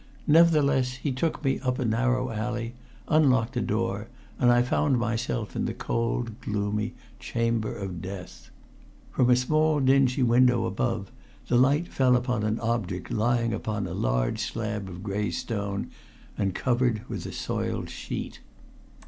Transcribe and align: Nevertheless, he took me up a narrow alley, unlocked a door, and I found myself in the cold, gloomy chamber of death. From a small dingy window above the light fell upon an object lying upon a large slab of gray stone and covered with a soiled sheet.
Nevertheless, 0.25 0.93
he 0.93 1.11
took 1.11 1.45
me 1.45 1.59
up 1.59 1.77
a 1.77 1.85
narrow 1.85 2.31
alley, 2.31 2.73
unlocked 3.07 3.55
a 3.55 3.61
door, 3.61 4.07
and 4.39 4.51
I 4.51 4.63
found 4.63 4.97
myself 4.97 5.55
in 5.55 5.65
the 5.65 5.75
cold, 5.75 6.41
gloomy 6.41 6.95
chamber 7.19 7.71
of 7.75 8.01
death. 8.01 8.49
From 9.11 9.29
a 9.29 9.35
small 9.35 9.79
dingy 9.79 10.23
window 10.23 10.65
above 10.65 11.11
the 11.49 11.55
light 11.55 11.87
fell 11.87 12.15
upon 12.15 12.41
an 12.41 12.59
object 12.61 13.11
lying 13.11 13.53
upon 13.53 13.85
a 13.85 13.93
large 13.93 14.39
slab 14.39 14.89
of 14.89 15.03
gray 15.03 15.29
stone 15.29 15.91
and 16.35 16.55
covered 16.55 17.07
with 17.07 17.27
a 17.27 17.31
soiled 17.31 17.91
sheet. 17.91 18.39